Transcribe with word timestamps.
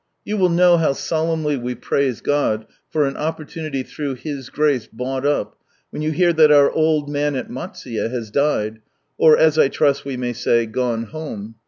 You 0.25 0.35
will 0.37 0.49
know 0.49 0.77
how 0.77 0.93
solemnly 0.93 1.57
we 1.57 1.75
praise 1.75 2.21
God 2.21 2.65
for 2.89 3.05
an 3.05 3.15
opportunity 3.15 3.83
through 3.83 4.15
His 4.15 4.49
grace" 4.49 4.87
bought 4.91 5.27
up," 5.27 5.59
when 5.91 6.01
you 6.01 6.11
hear 6.11 6.33
that 6.33 6.51
our 6.51 6.71
old 6.71 7.07
man 7.07 7.35
at 7.35 7.51
Matsuye 7.51 8.09
has 8.09 8.31
died, 8.31 8.79
or 9.19 9.37
as 9.37 9.59
I 9.59 9.67
trust 9.67 10.03
we 10.03 10.17
may 10.17 10.33
say, 10.33 10.65
gone 10.65 11.03
Home. 11.03 11.53